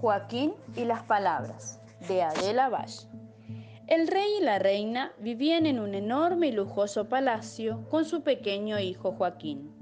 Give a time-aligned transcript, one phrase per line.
[0.00, 3.08] Joaquín y las palabras, de Adela Valle.
[3.88, 8.78] El rey y la reina vivían en un enorme y lujoso palacio con su pequeño
[8.78, 9.72] hijo Joaquín,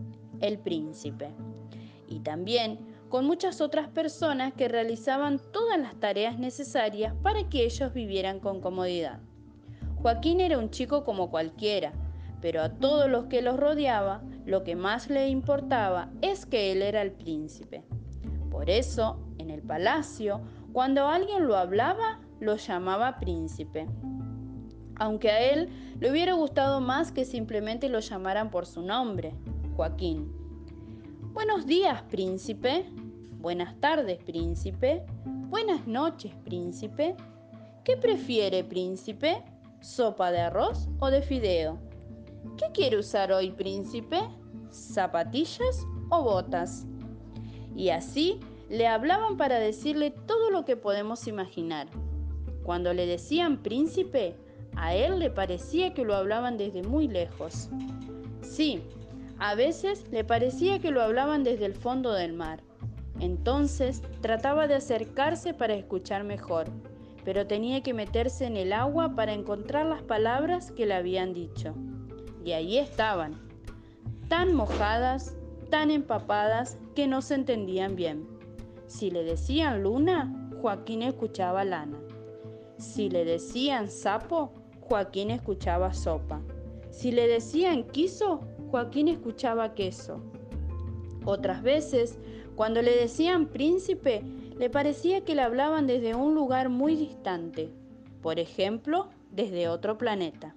[0.40, 1.28] el príncipe,
[2.08, 2.78] y también
[3.10, 8.62] con muchas otras personas que realizaban todas las tareas necesarias para que ellos vivieran con
[8.62, 9.20] comodidad.
[10.00, 11.92] Joaquín era un chico como cualquiera,
[12.40, 16.80] pero a todos los que los rodeaba, lo que más le importaba es que él
[16.80, 17.84] era el príncipe.
[18.50, 20.40] Por eso, en el palacio,
[20.72, 23.86] cuando alguien lo hablaba, lo llamaba príncipe.
[24.96, 25.68] Aunque a él
[26.00, 29.34] le hubiera gustado más que simplemente lo llamaran por su nombre,
[29.76, 30.32] Joaquín.
[31.32, 32.86] Buenos días, príncipe.
[33.38, 35.04] Buenas tardes, príncipe.
[35.24, 37.14] Buenas noches, príncipe.
[37.84, 39.44] ¿Qué prefiere, príncipe?
[39.80, 41.78] ¿Sopa de arroz o de fideo?
[42.56, 44.18] ¿Qué quiere usar hoy, príncipe?
[44.70, 46.84] ¿Zapatillas o botas?
[47.76, 51.86] Y así le hablaban para decirle todo lo que podemos imaginar.
[52.62, 54.34] Cuando le decían príncipe,
[54.74, 57.68] a él le parecía que lo hablaban desde muy lejos.
[58.42, 58.82] Sí,
[59.38, 62.60] a veces le parecía que lo hablaban desde el fondo del mar.
[63.20, 66.66] Entonces trataba de acercarse para escuchar mejor,
[67.24, 71.74] pero tenía que meterse en el agua para encontrar las palabras que le habían dicho.
[72.44, 73.40] Y ahí estaban,
[74.28, 75.34] tan mojadas,
[75.70, 78.35] tan empapadas que no se entendían bien.
[78.86, 81.98] Si le decían luna, Joaquín escuchaba lana.
[82.78, 86.40] Si le decían sapo, Joaquín escuchaba sopa.
[86.90, 90.22] Si le decían quiso, Joaquín escuchaba queso.
[91.24, 92.18] Otras veces,
[92.54, 94.22] cuando le decían príncipe,
[94.56, 97.72] le parecía que le hablaban desde un lugar muy distante,
[98.22, 100.54] por ejemplo, desde otro planeta.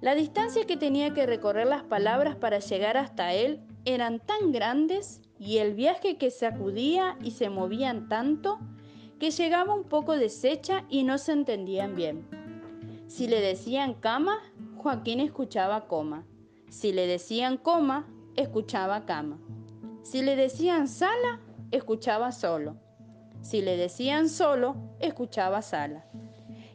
[0.00, 5.22] La distancia que tenía que recorrer las palabras para llegar hasta él eran tan grandes
[5.40, 8.58] y el viaje que sacudía y se movían tanto
[9.18, 12.28] que llegaba un poco deshecha y no se entendían bien.
[13.08, 14.38] Si le decían cama,
[14.76, 16.26] Joaquín escuchaba coma.
[16.68, 18.06] Si le decían coma,
[18.36, 19.38] escuchaba cama.
[20.02, 21.40] Si le decían sala,
[21.70, 22.76] escuchaba solo.
[23.40, 26.04] Si le decían solo, escuchaba sala.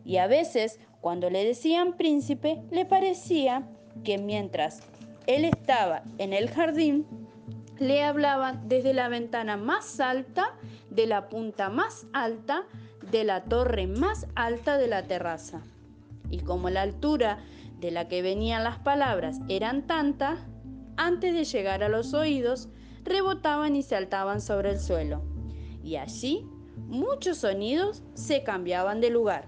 [0.03, 3.67] Y a veces cuando le decían príncipe, le parecía
[4.03, 4.81] que mientras
[5.27, 7.05] él estaba en el jardín,
[7.79, 10.55] le hablaban desde la ventana más alta,
[10.89, 12.63] de la punta más alta,
[13.11, 15.61] de la torre más alta de la terraza.
[16.29, 17.39] Y como la altura
[17.79, 20.39] de la que venían las palabras eran tantas,
[20.97, 22.69] antes de llegar a los oídos,
[23.03, 25.21] rebotaban y saltaban sobre el suelo.
[25.83, 26.47] Y allí
[26.87, 29.45] muchos sonidos se cambiaban de lugar.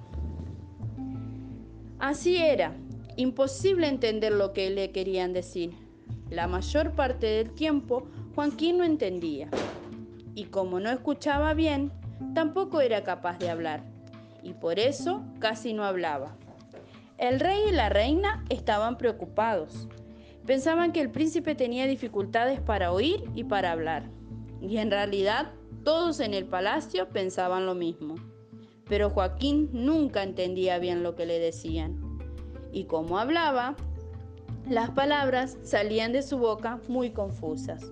[2.00, 2.76] Así era,
[3.16, 5.74] imposible entender lo que le querían decir.
[6.30, 9.50] La mayor parte del tiempo Joaquín no entendía.
[10.36, 11.92] Y como no escuchaba bien,
[12.36, 13.84] tampoco era capaz de hablar.
[14.44, 16.38] Y por eso casi no hablaba.
[17.18, 19.88] El rey y la reina estaban preocupados.
[20.46, 24.12] Pensaban que el príncipe tenía dificultades para oír y para hablar.
[24.62, 25.54] Y en realidad
[25.84, 28.14] todos en el palacio pensaban lo mismo
[28.88, 32.00] pero Joaquín nunca entendía bien lo que le decían.
[32.72, 33.76] Y como hablaba,
[34.70, 37.92] las palabras salían de su boca muy confusas.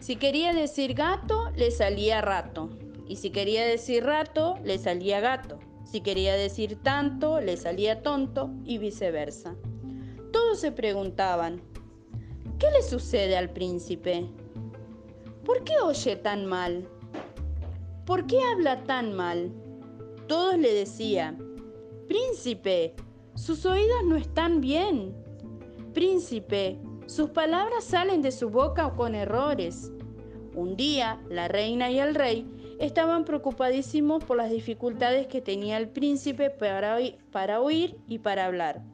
[0.00, 2.70] Si quería decir gato, le salía rato.
[3.06, 5.58] Y si quería decir rato, le salía gato.
[5.84, 9.56] Si quería decir tanto, le salía tonto y viceversa.
[10.32, 11.60] Todos se preguntaban,
[12.58, 14.26] ¿qué le sucede al príncipe?
[15.44, 16.88] ¿Por qué oye tan mal?
[18.06, 19.52] ¿Por qué habla tan mal?
[20.30, 21.38] todos le decían,
[22.06, 22.94] Príncipe,
[23.34, 25.12] sus oídos no están bien.
[25.92, 26.78] Príncipe,
[27.10, 29.90] sus palabras salen de su boca con errores.
[30.54, 32.46] Un día, la reina y el rey
[32.78, 36.98] estaban preocupadísimos por las dificultades que tenía el príncipe para,
[37.32, 38.84] para oír y para hablar.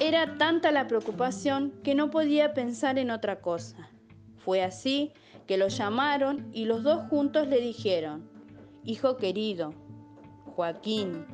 [0.00, 3.90] Era tanta la preocupación que no podía pensar en otra cosa.
[4.38, 5.12] Fue así
[5.46, 8.26] que lo llamaron y los dos juntos le dijeron,
[8.84, 9.74] Hijo querido,
[10.56, 11.26] Joaquín,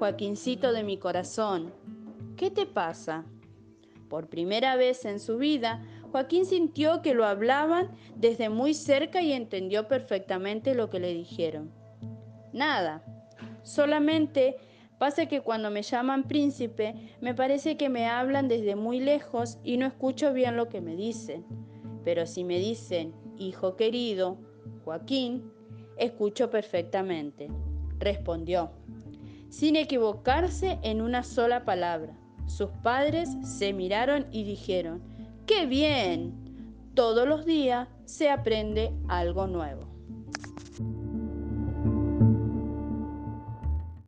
[0.00, 1.72] Joaquincito de mi corazón,
[2.36, 3.24] ¿qué te pasa?
[4.08, 9.32] Por primera vez en su vida, Joaquín sintió que lo hablaban desde muy cerca y
[9.32, 11.72] entendió perfectamente lo que le dijeron.
[12.52, 13.04] Nada,
[13.62, 14.56] solamente
[14.98, 19.76] pasa que cuando me llaman príncipe, me parece que me hablan desde muy lejos y
[19.76, 21.44] no escucho bien lo que me dicen.
[22.04, 24.38] Pero si me dicen, hijo querido,
[24.84, 25.50] Joaquín,
[25.96, 27.48] Escucho perfectamente,
[28.00, 28.72] respondió,
[29.48, 32.18] sin equivocarse en una sola palabra.
[32.46, 35.02] Sus padres se miraron y dijeron,
[35.46, 36.34] ¡qué bien!
[36.94, 39.93] Todos los días se aprende algo nuevo.